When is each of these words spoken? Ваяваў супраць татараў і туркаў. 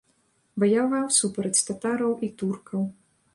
Ваяваў 0.61 1.05
супраць 1.19 1.63
татараў 1.67 2.17
і 2.29 2.31
туркаў. 2.41 2.81